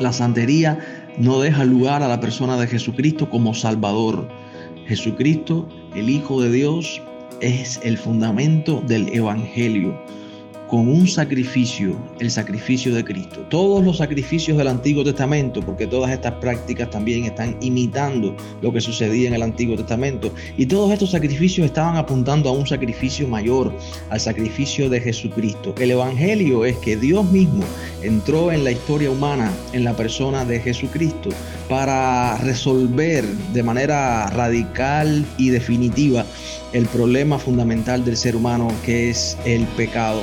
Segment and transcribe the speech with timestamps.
[0.00, 0.78] La santería
[1.18, 4.28] no deja lugar a la persona de Jesucristo como Salvador.
[4.86, 7.00] Jesucristo, el Hijo de Dios,
[7.40, 9.98] es el fundamento del Evangelio
[10.68, 13.46] con un sacrificio, el sacrificio de Cristo.
[13.50, 18.80] Todos los sacrificios del Antiguo Testamento, porque todas estas prácticas también están imitando lo que
[18.80, 23.72] sucedía en el Antiguo Testamento, y todos estos sacrificios estaban apuntando a un sacrificio mayor,
[24.10, 25.74] al sacrificio de Jesucristo.
[25.78, 27.64] El Evangelio es que Dios mismo
[28.02, 31.30] entró en la historia humana, en la persona de Jesucristo,
[31.68, 36.24] para resolver de manera radical y definitiva
[36.72, 40.22] el problema fundamental del ser humano que es el pecado.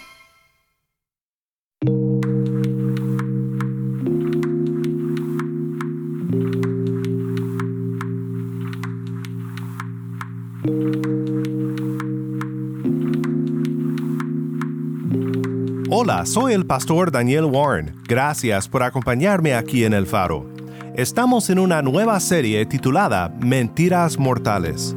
[16.25, 17.95] Soy el pastor Daniel Warren.
[18.07, 20.45] Gracias por acompañarme aquí en El Faro.
[20.93, 24.93] Estamos en una nueva serie titulada Mentiras Mortales.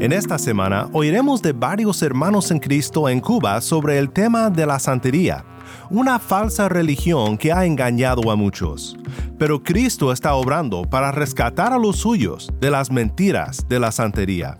[0.00, 4.64] En esta semana oiremos de varios hermanos en Cristo en Cuba sobre el tema de
[4.66, 5.44] la santería,
[5.90, 8.96] una falsa religión que ha engañado a muchos.
[9.36, 14.56] Pero Cristo está obrando para rescatar a los suyos de las mentiras de la santería.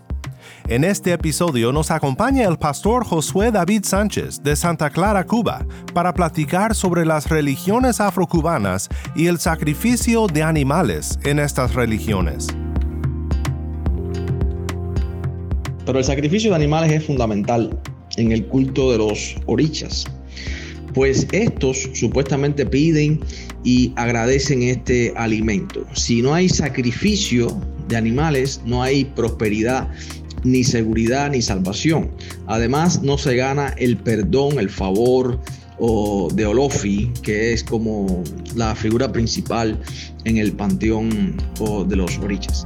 [0.71, 6.13] En este episodio nos acompaña el pastor Josué David Sánchez de Santa Clara, Cuba, para
[6.13, 12.47] platicar sobre las religiones afrocubanas y el sacrificio de animales en estas religiones.
[15.85, 17.77] Pero el sacrificio de animales es fundamental
[18.15, 20.05] en el culto de los orichas,
[20.93, 23.19] pues estos supuestamente piden
[23.65, 25.85] y agradecen este alimento.
[25.95, 29.89] Si no hay sacrificio de animales, no hay prosperidad
[30.43, 32.11] ni seguridad ni salvación.
[32.47, 35.39] Además, no se gana el perdón, el favor
[35.79, 38.23] o de Olofi, que es como
[38.55, 39.79] la figura principal
[40.25, 41.37] en el panteón
[41.87, 42.63] de los orichas.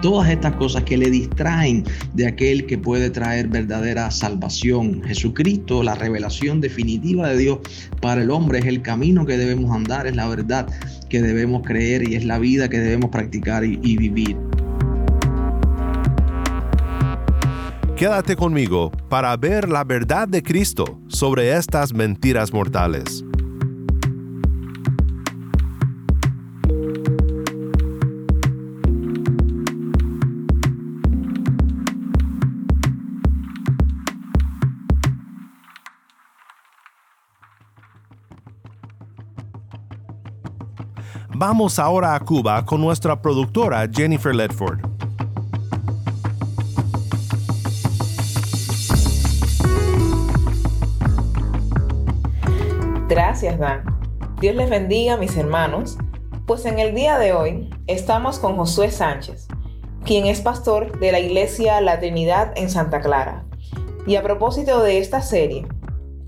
[0.00, 1.82] Todas estas cosas que le distraen
[2.12, 5.02] de aquel que puede traer verdadera salvación.
[5.02, 7.58] Jesucristo, la revelación definitiva de Dios
[8.02, 10.68] para el hombre, es el camino que debemos andar, es la verdad
[11.08, 14.36] que debemos creer y es la vida que debemos practicar y, y vivir.
[17.96, 23.24] Quédate conmigo para ver la verdad de Cristo sobre estas mentiras mortales.
[41.36, 44.93] Vamos ahora a Cuba con nuestra productora Jennifer Ledford.
[53.06, 53.84] Gracias, Dan.
[54.40, 55.98] Dios les bendiga, mis hermanos.
[56.46, 59.46] Pues en el día de hoy estamos con Josué Sánchez,
[60.06, 63.44] quien es pastor de la Iglesia La Trinidad en Santa Clara.
[64.06, 65.66] Y a propósito de esta serie,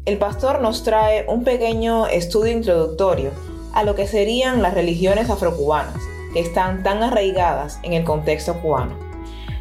[0.05, 3.31] el pastor nos trae un pequeño estudio introductorio
[3.73, 6.03] a lo que serían las religiones afrocubanas,
[6.35, 8.99] que están tan arraigadas en el contexto cubano.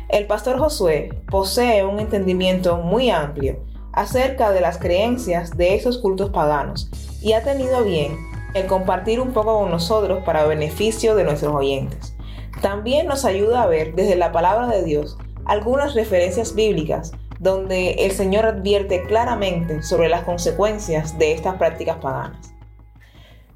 [0.09, 6.29] El pastor Josué posee un entendimiento muy amplio acerca de las creencias de esos cultos
[6.31, 6.91] paganos
[7.25, 8.19] y ha tenido bien
[8.53, 12.15] el compartir un poco con nosotros para beneficio de nuestros oyentes.
[12.61, 18.11] También nos ayuda a ver desde la palabra de Dios algunas referencias bíblicas donde el
[18.11, 22.53] Señor advierte claramente sobre las consecuencias de estas prácticas paganas.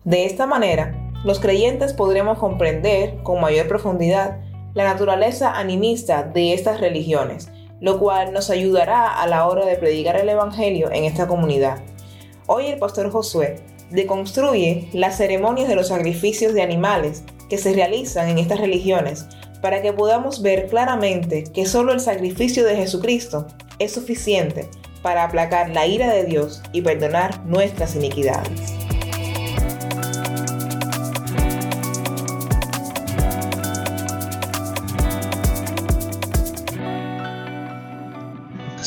[0.04, 4.40] De esta manera, los creyentes podremos comprender con mayor profundidad
[4.74, 7.52] la naturaleza animista de estas religiones,
[7.82, 11.78] lo cual nos ayudará a la hora de predicar el Evangelio en esta comunidad.
[12.52, 13.58] Hoy el pastor Josué
[13.92, 19.28] deconstruye las ceremonias de los sacrificios de animales que se realizan en estas religiones
[19.62, 23.46] para que podamos ver claramente que solo el sacrificio de Jesucristo
[23.78, 24.68] es suficiente
[25.04, 28.79] para aplacar la ira de Dios y perdonar nuestras iniquidades.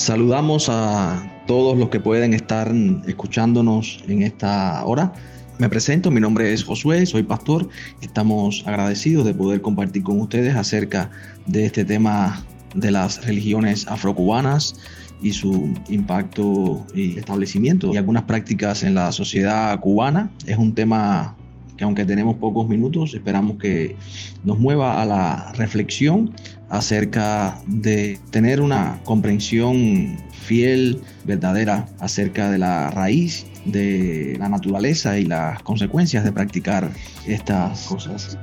[0.03, 2.75] Saludamos a todos los que pueden estar
[3.07, 5.13] escuchándonos en esta hora.
[5.61, 7.69] Me presento, mi nombre es Josué, soy pastor.
[8.01, 11.13] Estamos agradecidos de poder compartir con ustedes acerca
[11.47, 12.45] de este tema
[12.75, 14.75] de las religiones afrocubanas
[15.23, 20.33] y su impacto y establecimiento y algunas prácticas en la sociedad cubana.
[20.49, 21.37] Es un tema
[21.77, 23.95] que aunque tenemos pocos minutos, esperamos que
[24.43, 26.35] nos mueva a la reflexión
[26.73, 35.27] acerca de tener una comprensión fiel, verdadera, acerca de la raíz de la naturaleza y
[35.27, 36.91] las consecuencias de practicar
[37.27, 38.39] estas cosas.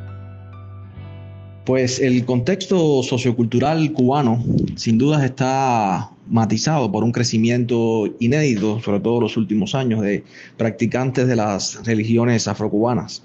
[1.69, 4.43] Pues el contexto sociocultural cubano
[4.75, 10.23] sin dudas está matizado por un crecimiento inédito, sobre todo en los últimos años, de
[10.57, 13.21] practicantes de las religiones afrocubanas.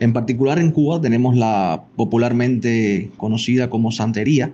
[0.00, 4.52] En particular en Cuba tenemos la popularmente conocida como santería,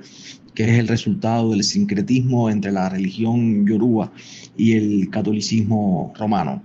[0.55, 4.13] que es el resultado del sincretismo entre la religión yoruba
[4.57, 6.63] y el catolicismo romano.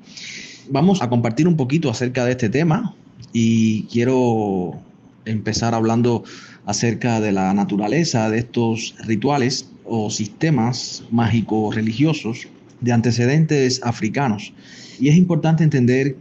[0.69, 2.93] Vamos a compartir un poquito acerca de este tema
[3.33, 4.79] y quiero
[5.25, 6.23] empezar hablando
[6.69, 12.47] acerca de la naturaleza de estos rituales o sistemas mágicos religiosos
[12.79, 14.53] de antecedentes africanos.
[14.99, 16.15] Y es importante entender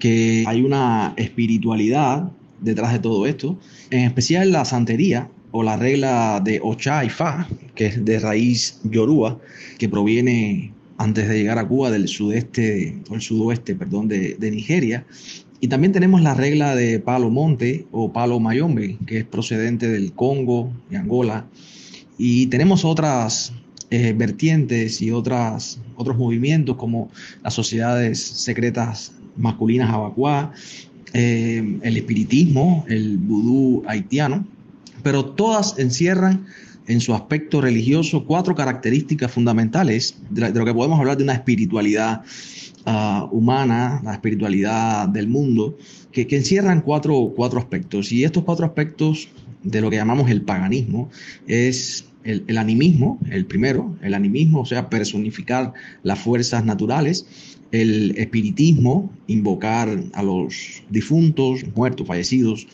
[0.00, 3.56] que hay una espiritualidad detrás de todo esto,
[3.90, 7.46] en especial la santería o la regla de Ocha y Fa,
[7.76, 9.38] que es de raíz yoruba,
[9.78, 14.50] que proviene antes de llegar a Cuba del sudeste o el sudoeste, perdón, de, de
[14.50, 15.06] Nigeria.
[15.62, 20.12] Y también tenemos la regla de Palo Monte o Palo Mayombe, que es procedente del
[20.12, 21.46] Congo y Angola.
[22.18, 23.52] Y tenemos otras
[23.90, 27.12] eh, vertientes y otras, otros movimientos como
[27.44, 30.52] las sociedades secretas masculinas abacuá,
[31.12, 34.44] eh, el espiritismo, el vudú haitiano,
[35.04, 36.44] pero todas encierran
[36.86, 42.22] en su aspecto religioso cuatro características fundamentales de, lo que podemos hablar de una espiritualidad
[42.86, 45.76] ah, humana, la espiritualidad del mundo,
[46.10, 48.12] que, encierran cuatro, cuatro aspectos.
[48.12, 49.28] Y estos cuatro aspectos
[49.62, 51.08] de lo que llamamos el paganismo
[51.46, 57.26] es el, el, animismo, el primero, el animismo, o sea, personificar las fuerzas naturales,
[57.70, 62.66] el espiritismo, invocar a los difuntos, muertos, fallecidos,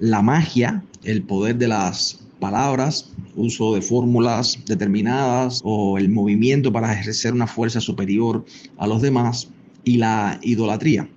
[0.00, 6.92] la magia, el poder de las palabras, uso de fórmulas determinadas o el movimiento para
[6.92, 8.44] ejercer una fuerza superior
[8.76, 9.48] a los demás
[9.84, 11.08] y la idolatría,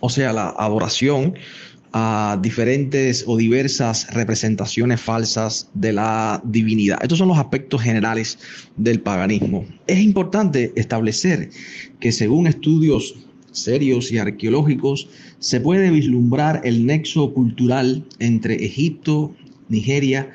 [0.00, 1.34] o sea, la adoración
[1.92, 6.98] a diferentes o diversas representaciones falsas de la divinidad.
[7.00, 8.38] Estos son los aspectos generales
[8.76, 9.64] del paganismo.
[9.86, 11.50] Es importante establecer
[11.98, 13.14] que según estudios
[13.52, 15.08] serios y arqueológicos,
[15.38, 19.34] se puede vislumbrar el nexo cultural entre Egipto,
[19.68, 20.30] Nigeria,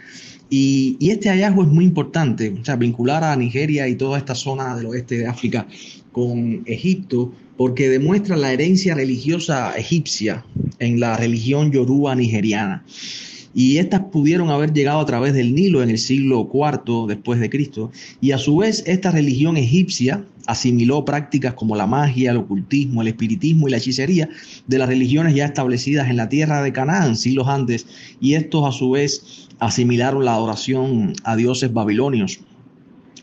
[0.56, 4.76] y, este hallazgo es muy importante, o sea, vincular a Nigeria y toda esta zona
[4.76, 5.66] del oeste de África
[6.12, 10.46] con Egipto, porque demuestra la herencia religiosa egipcia
[10.78, 12.86] en la religión yoruba nigeriana.
[13.56, 17.50] Y estas pudieron haber llegado a través del Nilo en el siglo IV después de
[17.50, 17.92] Cristo.
[18.22, 23.08] Y a su vez, esta religión egipcia asimiló prácticas como la magia, el ocultismo, el
[23.08, 24.30] espiritismo y la hechicería
[24.68, 27.88] de las religiones ya establecidas en la tierra de Canaán siglos antes.
[28.20, 32.40] Y estos a su vez asimilaron la adoración a dioses babilonios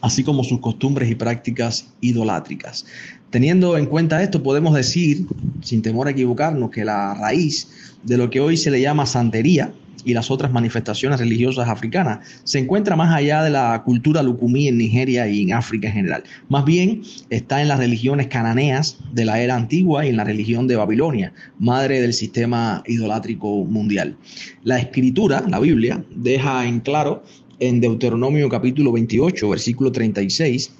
[0.00, 2.87] así como sus costumbres y prácticas idolátricas.
[3.30, 5.26] Teniendo en cuenta esto, podemos decir,
[5.62, 7.68] sin temor a equivocarnos, que la raíz
[8.02, 9.73] de lo que hoy se le llama santería
[10.04, 14.78] y las otras manifestaciones religiosas africanas se encuentra más allá de la cultura lucumí en
[14.78, 16.25] Nigeria y en África en general.
[16.49, 20.66] Más bien está en las religiones cananeas de la era antigua y en la religión
[20.66, 24.16] de Babilonia, madre del sistema idolátrico mundial.
[24.64, 27.23] La escritura, la Biblia, deja en claro
[27.61, 30.73] en Deuteronomio capítulo 28, versículo 36,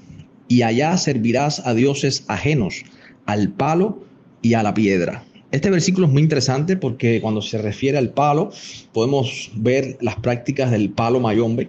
[0.49, 2.83] y allá servirás a dioses ajenos,
[3.27, 4.03] al palo
[4.43, 5.25] y a la piedra.
[5.53, 8.51] Este versículo es muy interesante porque cuando se refiere al palo,
[8.93, 11.69] podemos ver las prácticas del palo mayombe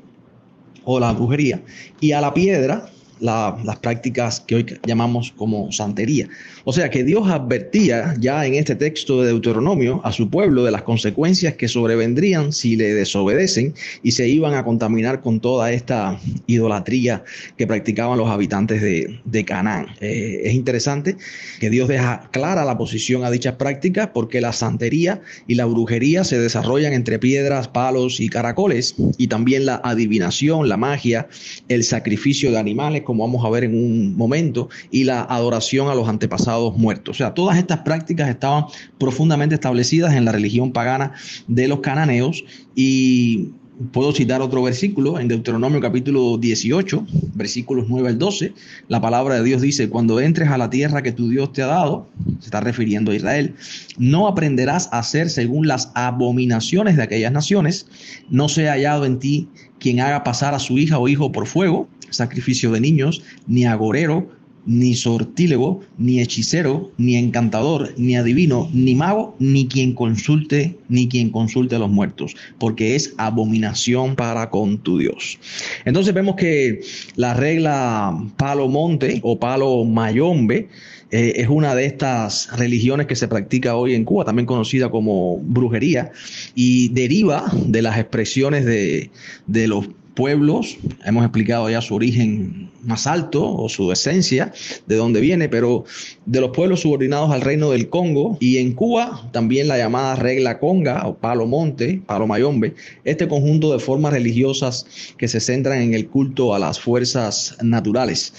[0.83, 1.63] o la brujería,
[1.99, 2.90] y a la piedra,
[3.21, 6.27] las prácticas que hoy llamamos como santería.
[6.63, 10.71] O sea que Dios advertía ya en este texto de Deuteronomio a su pueblo de
[10.71, 13.73] las consecuencias que sobrevendrían si le desobedecen
[14.03, 17.23] y se iban a contaminar con toda esta idolatría
[17.57, 19.87] que practicaban los habitantes de, Canaán.
[20.01, 21.17] Eh, es interesante
[21.59, 26.23] que Dios deja clara la posición a dichas prácticas porque la santería y la brujería
[26.23, 31.27] se desarrollan entre piedras, palos y caracoles y también la adivinación, la magia,
[31.69, 35.95] el sacrificio de animales como vamos a ver en un momento, y la adoración a
[35.95, 37.15] los antepasados muertos.
[37.15, 38.65] O sea, todas estas prácticas estaban
[38.97, 41.11] profundamente establecidas en la religión pagana
[41.47, 43.49] de los cananeos y
[43.91, 48.53] Puedo citar otro versículo en Deuteronomio capítulo 18, versículos 9 al 12.
[48.89, 51.67] La palabra de Dios dice, cuando entres a la tierra que tu Dios te ha
[51.67, 52.07] dado,
[52.39, 53.55] se está refiriendo a Israel,
[53.97, 57.87] no aprenderás a hacer según las abominaciones de aquellas naciones,
[58.29, 59.49] no sea hallado en ti
[59.81, 64.29] quien haga pasar a su hija o hijo por fuego, sacrificio de niños, ni agorero,
[64.65, 71.29] ni sortílego, ni hechicero, ni encantador, ni adivino, ni mago, ni quien consulte, ni quien
[71.29, 75.39] consulte a los muertos, porque es abominación para con tu Dios.
[75.85, 76.81] Entonces vemos que
[77.15, 80.69] la regla palo monte o palo mayombe
[81.11, 85.39] eh, es una de estas religiones que se practica hoy en Cuba, también conocida como
[85.39, 86.11] brujería,
[86.55, 89.11] y deriva de las expresiones de,
[89.47, 94.51] de los pueblos, hemos explicado ya su origen más alto o su esencia,
[94.87, 95.85] de dónde viene, pero
[96.25, 100.59] de los pueblos subordinados al reino del Congo y en Cuba también la llamada regla
[100.59, 104.85] conga o palo monte, palo mayombe, este conjunto de formas religiosas
[105.17, 108.33] que se centran en el culto a las fuerzas naturales.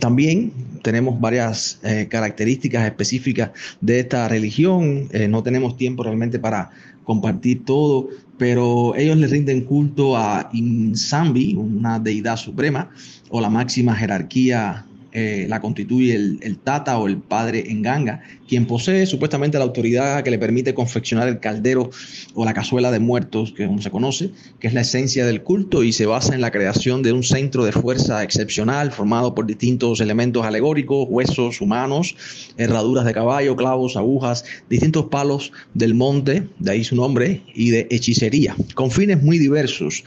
[0.00, 3.50] También tenemos varias eh, características específicas
[3.80, 6.70] de esta religión, eh, no tenemos tiempo realmente para
[7.08, 12.90] compartir todo, pero ellos le rinden culto a Insambi, una deidad suprema,
[13.30, 18.66] o la máxima jerarquía eh, la constituye el, tata o el padre en ganga, quien
[18.66, 21.90] posee supuestamente la autoridad que le permite confeccionar el caldero
[22.34, 25.82] o la cazuela de muertos, que como se conoce, que es la esencia del culto
[25.82, 30.00] y se basa en la creación de un centro de fuerza excepcional formado por distintos
[30.00, 32.14] elementos alegóricos, huesos humanos,
[32.58, 37.86] herraduras de caballo, clavos, agujas, distintos palos del monte, de ahí su nombre, y de
[37.90, 40.04] hechicería, con fines muy diversos.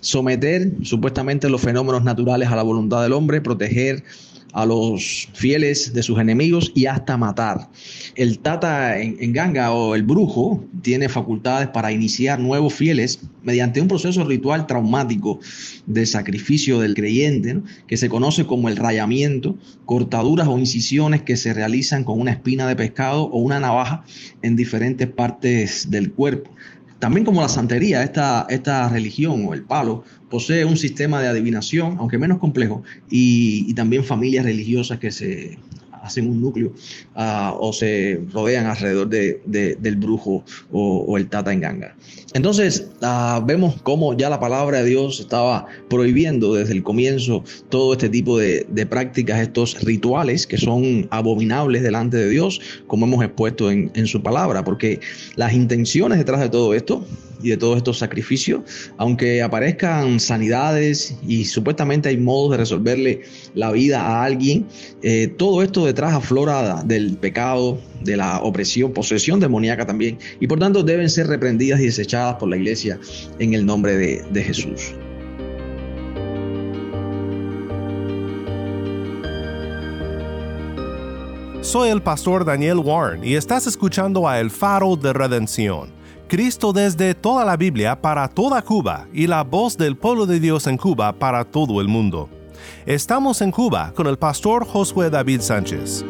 [0.00, 4.04] Someter supuestamente los fenómenos naturales a la voluntad del hombre, proteger
[4.54, 7.68] a los fieles de sus enemigos y hasta matar.
[8.14, 13.88] El tata en, ganga o el brujo tiene facultades para iniciar nuevos fieles mediante un
[13.88, 15.40] proceso ritual traumático
[15.86, 21.52] de sacrificio del creyente, que se conoce como el rayamiento, cortaduras o incisiones que se
[21.52, 24.04] realizan con una espina de pescado o una navaja
[24.42, 26.50] en diferentes partes del cuerpo.
[26.98, 31.96] También como la santería, esta, esta religión o el palo posee un sistema de adivinación,
[31.98, 35.58] aunque menos complejo, y, y también familias religiosas que se
[36.04, 36.72] hacen un núcleo
[37.16, 41.96] ah, o se rodean alrededor de, del brujo o, el tata en ganga.
[42.34, 47.94] Entonces ah, vemos cómo ya la palabra de Dios estaba prohibiendo desde el comienzo todo
[47.94, 53.70] este tipo de, prácticas, estos rituales que son abominables delante de Dios, como hemos expuesto
[53.70, 55.00] en su palabra, porque
[55.36, 57.04] las intenciones detrás de todo esto
[57.44, 58.62] y de todos estos sacrificios,
[58.96, 63.22] aunque aparezcan sanidades y supuestamente hay modos de resolverle
[63.54, 64.66] la vida a alguien,
[65.02, 70.58] eh, todo esto detrás aflora del pecado, de la opresión, posesión demoníaca también, y por
[70.58, 72.98] tanto deben ser reprendidas y desechadas por la iglesia
[73.38, 74.94] en el nombre de, de Jesús.
[81.60, 87.14] Soy el pastor Daniel Warren y estás escuchando a El Faro de Redención Cristo desde
[87.14, 91.12] toda la Biblia para toda Cuba y la voz del pueblo de Dios en Cuba
[91.12, 92.28] para todo el mundo.
[92.86, 96.04] Estamos en Cuba con el pastor Josué David Sánchez.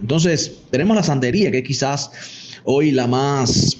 [0.00, 2.10] Entonces, tenemos la santería, que quizás
[2.64, 3.78] hoy la más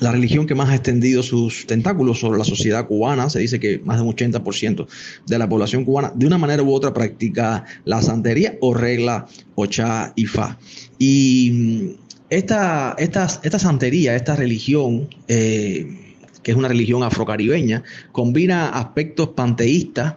[0.00, 3.30] la religión que más ha extendido sus tentáculos sobre la sociedad cubana.
[3.30, 4.86] Se dice que más de un 80%
[5.26, 10.12] de la población cubana, de una manera u otra, practica la santería o regla Ocha
[10.16, 10.58] y Fa.
[10.98, 11.88] Y mm,
[12.30, 16.05] esta, esta, esta santería, esta religión, eh,
[16.46, 20.14] que es una religión afrocaribeña, combina aspectos panteístas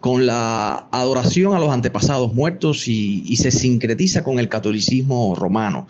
[0.00, 5.86] con la adoración a los antepasados muertos y, se sincretiza con el catolicismo romano.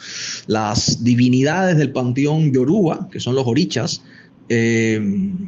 [0.49, 4.03] Las divinidades del panteón yoruba, que son los orichas,
[4.49, 5.01] eh,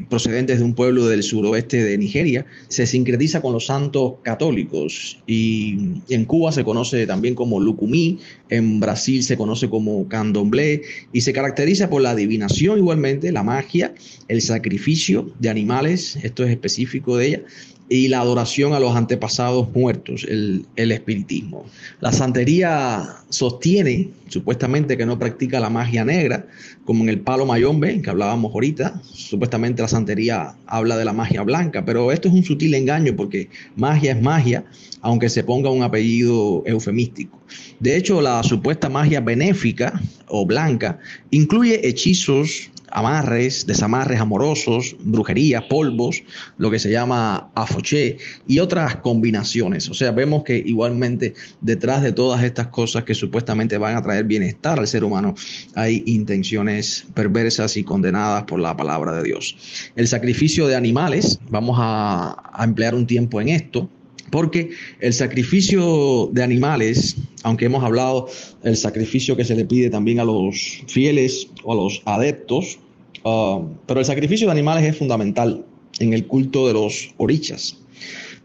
[0.08, 5.20] procedentes de un pueblo del suroeste de Nigeria, se sincretiza con los santos católicos.
[5.26, 5.78] Y,
[6.08, 11.32] en Cuba se conoce también como Lucumí, en Brasil se conoce como Candomblé y se
[11.32, 13.94] caracteriza por la adivinación igualmente, la magia,
[14.28, 17.42] el sacrificio de animales, esto es específico de ella,
[17.88, 21.64] y la adoración a los antepasados muertos, el, el, espiritismo.
[22.00, 26.46] La santería sostiene supuestamente que no practica la magia negra,
[26.84, 29.00] como en el palo mayombe que hablábamos ahorita.
[29.02, 33.48] Supuestamente la santería habla de la magia blanca, pero esto es un sutil engaño porque
[33.76, 34.64] magia es magia,
[35.00, 37.40] aunque se ponga un apellido eufemístico.
[37.80, 40.98] De hecho, la supuesta magia benéfica o blanca
[41.30, 46.22] incluye hechizos amarres, desamarres amorosos, brujería, polvos,
[46.56, 49.88] lo que se llama afoché y otras combinaciones.
[49.88, 54.24] O sea, vemos que igualmente detrás de todas estas cosas que supuestamente van a traer
[54.24, 55.34] bienestar al ser humano,
[55.74, 59.56] hay intenciones perversas y condenadas por la palabra de Dios.
[59.96, 63.88] El sacrificio de animales, vamos a, a emplear un tiempo en esto,
[64.30, 64.70] porque
[65.00, 68.28] el sacrificio de animales, aunque hemos hablado
[68.62, 72.78] del sacrificio que se le pide también a los fieles o a los adeptos,
[73.24, 75.64] uh, pero el sacrificio de animales es fundamental
[76.00, 77.78] en el culto de los orichas.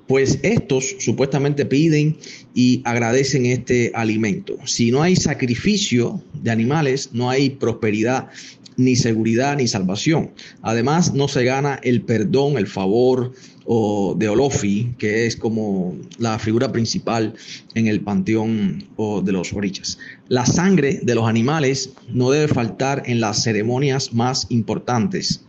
[0.07, 2.17] Pues estos supuestamente piden
[2.53, 4.57] y agradecen este alimento.
[4.65, 8.29] Si no hay sacrificio de animales, no hay prosperidad
[8.77, 10.31] ni seguridad ni salvación.
[10.61, 13.33] Además, no se gana el perdón, el favor
[13.65, 17.33] o de Olofi, que es como la figura principal
[17.75, 18.85] en el panteón
[19.23, 19.97] de los orichas.
[20.27, 25.45] La sangre de los animales no debe faltar en las ceremonias más importantes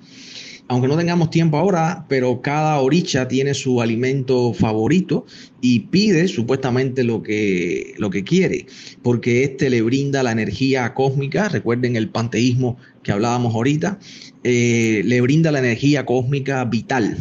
[0.68, 5.26] aunque no tengamos tiempo ahora, pero cada oricha tiene su alimento favorito
[5.60, 8.66] y pide supuestamente lo que, lo que quiere,
[9.02, 13.98] porque este le brinda la energía cósmica, recuerden el panteísmo que hablábamos ahorita,
[14.42, 17.18] eh, le brinda la energía cósmica vital,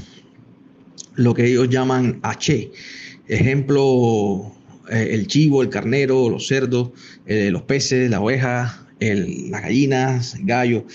[1.15, 2.71] lo que ellos llaman H.
[3.27, 4.53] Ejemplo,
[4.89, 6.91] eh, el chivo, el carnero, los cerdos,
[7.25, 10.85] eh, los peces, la oveja, las gallinas, el gallo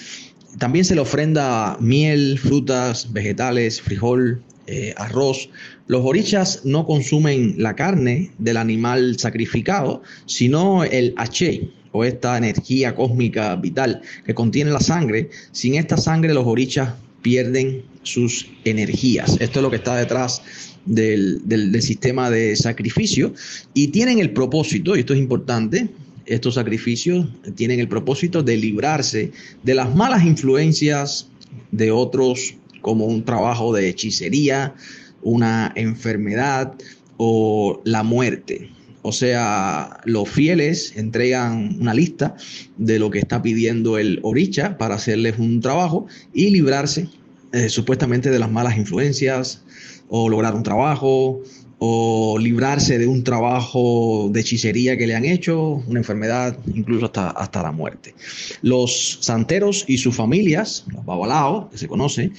[0.56, 5.50] también se le ofrenda miel, frutas, vegetales, frijol, eh, arroz.
[5.86, 12.94] Los orichas no consumen la carne del animal sacrificado, sino el H o esta energía
[12.94, 15.30] cósmica vital que contiene la sangre.
[15.52, 19.36] Sin esta sangre los orichas pierden sus energías.
[19.40, 20.42] Esto es lo que está detrás
[20.84, 23.34] del, del sistema de sacrificio
[23.74, 25.88] y tienen el propósito, y esto es importante,
[26.28, 29.32] estos sacrificios tienen el propósito de librarse
[29.62, 31.28] de las malas influencias
[31.72, 34.74] de otros como un trabajo de hechicería,
[35.22, 36.74] una enfermedad
[37.16, 38.70] o la muerte.
[39.02, 42.36] O sea, los fieles entregan una lista
[42.76, 47.08] de lo que está pidiendo el oricha para hacerles un trabajo y librarse
[47.52, 49.62] eh, supuestamente de las malas influencias
[50.08, 51.42] o lograr un trabajo
[51.78, 57.30] o librarse de un trabajo de hechicería que le han hecho, una enfermedad, incluso hasta,
[57.30, 58.14] hasta la muerte.
[58.62, 62.32] Los santeros y sus familias, los babalaos, que se conoce,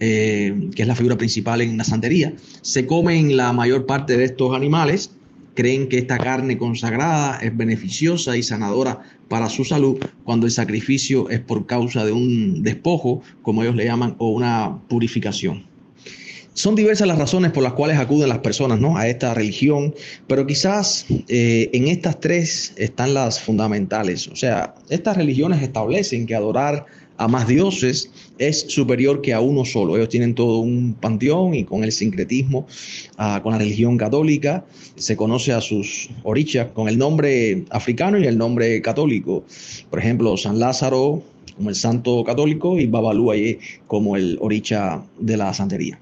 [0.00, 4.24] eh, que es la figura principal en la santería, se comen la mayor parte de
[4.24, 5.10] estos animales,
[5.54, 11.28] creen que esta carne consagrada es beneficiosa y sanadora para su salud cuando el sacrificio
[11.30, 15.75] es por causa de un despojo, como ellos le llaman, o una purificación.
[16.56, 18.96] Son diversas las razones por las cuales acuden las personas ¿no?
[18.96, 19.94] a esta religión,
[20.26, 24.26] pero quizás eh, en estas tres están las fundamentales.
[24.28, 26.86] O sea, estas religiones establecen que adorar
[27.18, 29.96] a más dioses es superior que a uno solo.
[29.98, 32.66] Ellos tienen todo un panteón y con el sincretismo,
[33.18, 34.64] ah, con la religión católica,
[34.94, 39.44] se conoce a sus orichas con el nombre africano y el nombre católico.
[39.90, 41.22] Por ejemplo, San Lázaro
[41.54, 43.30] como el santo católico y Babalú
[43.86, 46.00] como el oricha de la santería.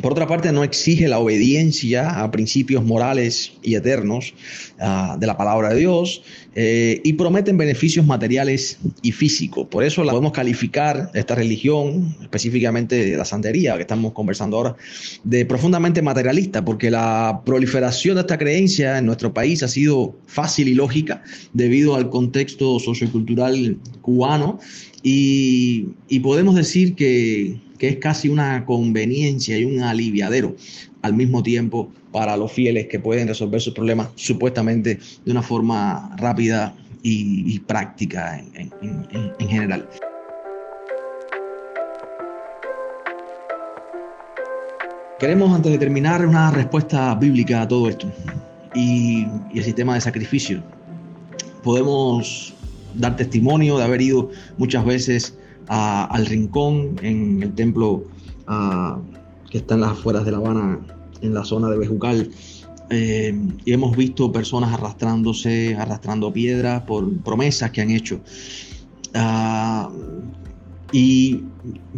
[0.00, 4.34] Por otra parte, no exige la obediencia a principios morales y eternos
[4.78, 6.22] ah, de la palabra de Dios
[6.54, 9.66] eh, y prometen beneficios materiales y físicos.
[9.66, 14.76] Por eso la podemos calificar esta religión, específicamente la santería que estamos conversando ahora,
[15.24, 20.68] de profundamente materialista, porque la proliferación de esta creencia en nuestro país ha sido fácil
[20.68, 24.60] y lógica debido al contexto sociocultural cubano
[25.02, 30.54] y podemos decir que que es casi una conveniencia y un aliviadero
[31.00, 36.14] al mismo tiempo para los fieles que pueden resolver sus problemas supuestamente de una forma
[36.18, 38.70] rápida y, práctica en,
[39.38, 39.88] en general.
[45.18, 48.12] Queremos antes de terminar una respuesta bíblica a todo esto
[48.74, 50.62] y, y el sistema de sacrificio.
[51.62, 52.52] Podemos
[52.94, 58.04] dar testimonio de haber ido muchas veces al rincón en el templo
[59.50, 60.80] que está en las afueras de La Habana,
[61.22, 62.30] en la zona de Bejucal.
[62.92, 63.32] Eh,
[63.64, 68.20] y hemos visto personas arrastrándose, arrastrando piedras por promesas que han hecho.
[69.14, 69.88] Ah,
[70.92, 71.42] y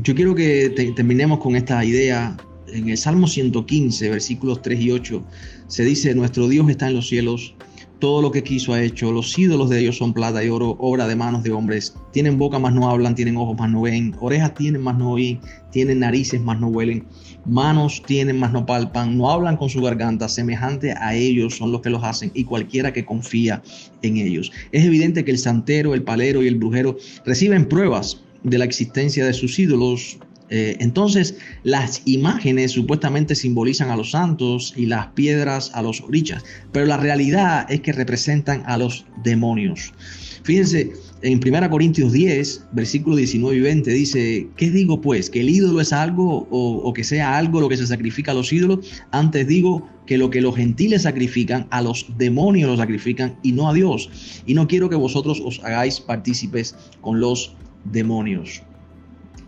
[0.03, 2.37] yo quiero que terminemos con esta idea
[2.69, 5.23] en el Salmo 115, versículos 3 y 8,
[5.67, 7.55] se dice, nuestro Dios está en los cielos,
[8.03, 11.07] todo lo que quiso ha hecho, los ídolos de ellos son plata y oro, obra
[11.07, 14.55] de manos de hombres, tienen boca más no hablan, tienen ojos más no ven, orejas
[14.55, 15.39] tienen más no oyen,
[15.71, 17.07] tienen narices más no huelen,
[17.47, 21.81] manos tienen más no palpan, no hablan con su garganta, semejante a ellos son los
[21.81, 23.63] que los hacen y cualquiera que confía
[24.03, 24.51] en ellos.
[24.73, 29.25] Es evidente que el santero, el palero y el brujero reciben pruebas de la existencia
[29.25, 30.19] de sus ídolos
[30.55, 36.45] eh, entonces, las imágenes supuestamente simbolizan a los santos y las piedras a los orichas,
[36.73, 39.95] pero la realidad es que representan a los demonios.
[40.43, 45.31] Fíjense, en 1 Corintios 10, versículo 19 y 20 dice, ¿qué digo pues?
[45.31, 48.35] ¿Que el ídolo es algo o, o, que sea algo lo que se sacrifica a
[48.35, 49.03] los ídolos?
[49.11, 53.71] Antes digo que lo que los gentiles sacrifican, a los demonios lo sacrifican y no
[53.71, 54.43] a Dios.
[54.45, 58.63] Y no quiero que vosotros os hagáis partícipes con los demonios.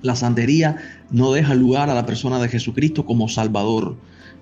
[0.05, 0.77] La santería
[1.11, 3.97] no deja lugar a la persona de Jesucristo como Salvador.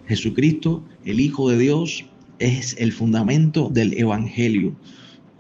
[0.09, 2.05] Jesucristo, el Hijo de Dios,
[2.41, 4.75] es el fundamento del Evangelio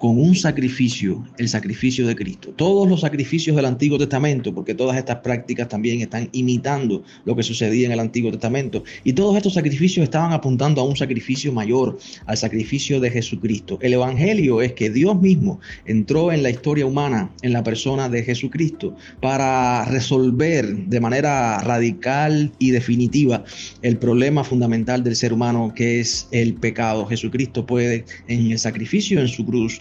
[0.02, 2.52] con un sacrificio, el sacrificio de Cristo.
[2.56, 7.44] Todos los sacrificios del Antiguo Testamento, porque todas estas prácticas también están imitando lo que
[7.44, 12.00] sucedía en el Antiguo Testamento, y todos estos sacrificios estaban apuntando a un sacrificio mayor,
[12.26, 13.78] al sacrificio de Jesucristo.
[13.80, 18.24] El Evangelio es que Dios mismo entró en la historia humana, en la persona de
[18.24, 23.44] Jesucristo, para resolver de manera radical y definitiva
[23.82, 27.06] el problema fundamental del ser humano, que es el pecado.
[27.06, 29.80] Jesucristo puede, en el sacrificio en su cruz,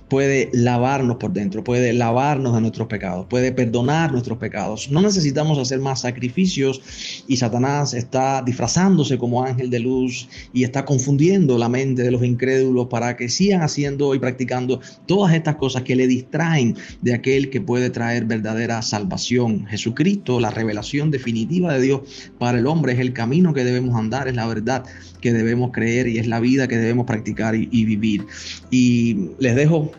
[0.11, 4.91] puede lavarnos por dentro, puede lavarnos de nuestros pecados, puede perdonar nuestros pecados.
[4.91, 6.81] No necesitamos hacer más sacrificios
[7.29, 12.25] y Satanás está disfrazándose como ángel de luz y está confundiendo la mente de los
[12.25, 17.49] incrédulos para que sigan haciendo y practicando todas estas cosas que le distraen de aquel
[17.49, 19.65] que puede traer verdadera salvación.
[19.67, 24.27] Jesucristo, la revelación definitiva de Dios para el hombre, es el camino que debemos andar,
[24.27, 24.83] es la verdad
[25.21, 28.25] que debemos creer y es la vida que debemos practicar y, y vivir.
[28.71, 29.89] Y les dejo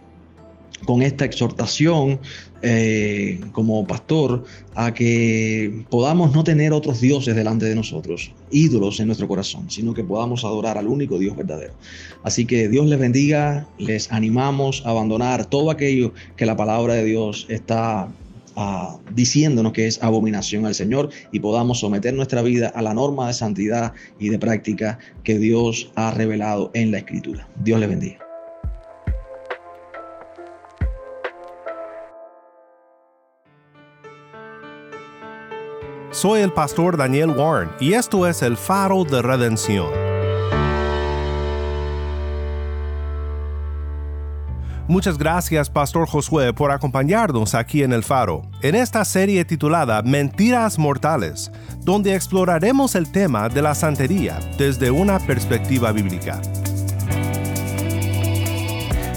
[0.84, 2.20] con esta exhortación
[2.62, 9.06] eh, como pastor a que podamos no tener otros dioses delante de nosotros, ídolos en
[9.06, 11.74] nuestro corazón, sino que podamos adorar al único Dios verdadero.
[12.22, 17.04] Así que Dios les bendiga, les animamos a abandonar todo aquello que la palabra de
[17.04, 18.08] Dios está
[18.54, 23.26] Uh, diciéndonos que es abominación al Señor y podamos someter nuestra vida a la norma
[23.28, 27.48] de santidad y de práctica que Dios ha revelado en la Escritura.
[27.64, 28.31] Dios les bendiga.
[36.22, 39.88] Soy el pastor Daniel Warren y esto es el faro de redención.
[44.86, 50.78] Muchas gracias, Pastor Josué, por acompañarnos aquí en el faro, en esta serie titulada Mentiras
[50.78, 56.40] Mortales, donde exploraremos el tema de la santería desde una perspectiva bíblica.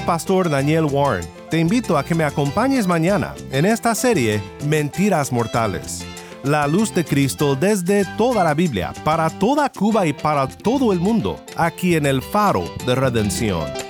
[0.03, 1.25] Pastor Daniel Warren.
[1.49, 6.05] Te invito a que me acompañes mañana en esta serie Mentiras Mortales.
[6.43, 10.99] La luz de Cristo desde toda la Biblia, para toda Cuba y para todo el
[10.99, 13.82] mundo, aquí en el faro de redención.